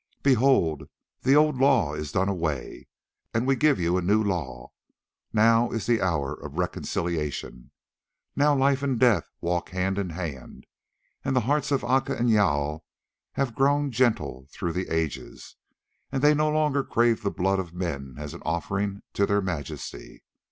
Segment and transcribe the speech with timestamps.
[0.23, 0.89] "Behold,
[1.21, 2.87] the old law is done away,
[3.35, 4.71] and we give you a new law.
[5.31, 7.69] Now is the hour of reconciliation,
[8.35, 10.65] now Life and Death walk hand in hand,
[11.23, 12.79] and the hearts of Aca and Jâl
[13.33, 15.55] have grown gentle through the ages,
[16.11, 20.23] and they no longer crave the blood of men as an offering to their majesty.